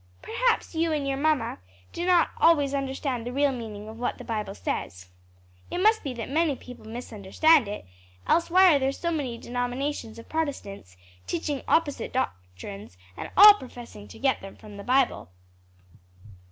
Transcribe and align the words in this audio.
"Perhaps 0.23 0.73
you 0.73 0.91
and 0.91 1.07
your 1.07 1.15
mamma 1.17 1.59
do 1.93 2.07
not 2.07 2.31
always 2.39 2.73
understand 2.73 3.23
the 3.23 3.31
real 3.31 3.51
meaning 3.51 3.87
of 3.87 3.99
what 3.99 4.17
the 4.17 4.23
Bible 4.23 4.55
says. 4.55 5.09
It 5.69 5.77
must 5.77 6.01
be 6.03 6.11
that 6.15 6.27
many 6.27 6.55
people 6.55 6.85
misunderstand 6.87 7.67
it, 7.67 7.85
else 8.25 8.49
why 8.49 8.73
are 8.75 8.79
there 8.79 8.91
so 8.93 9.11
many 9.11 9.37
denominations 9.37 10.17
of 10.17 10.27
Protestants, 10.27 10.97
teaching 11.27 11.61
opposite 11.67 12.11
doctrines, 12.13 12.97
and 13.15 13.29
all 13.37 13.53
professing 13.53 14.07
to 14.07 14.17
get 14.17 14.41
them 14.41 14.55
from 14.55 14.77
the 14.77 14.83
Bible?" 14.83 15.29